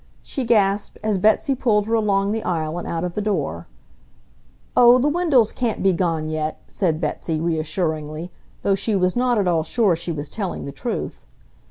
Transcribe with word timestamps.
she 0.23 0.43
gasped, 0.43 0.97
as 1.03 1.19
Betsy 1.19 1.53
pulled 1.53 1.85
her 1.85 1.93
along 1.93 2.31
the 2.31 2.43
aisle 2.43 2.79
and 2.79 2.87
out 2.87 3.03
of 3.03 3.13
the 3.13 3.21
door. 3.21 3.67
"Oh, 4.75 4.97
the 4.97 5.07
Wendells 5.11 5.53
can't 5.53 5.83
be 5.83 5.93
gone 5.93 6.27
yet," 6.27 6.59
said 6.67 6.99
Betsy 6.99 7.39
reassuringly, 7.39 8.31
though 8.63 8.73
she 8.73 8.95
was 8.95 9.15
not 9.15 9.37
at 9.37 9.47
all 9.47 9.61
sure 9.61 9.95
she 9.95 10.11
was 10.11 10.27
telling 10.27 10.65
the 10.65 10.71
truth. 10.71 11.27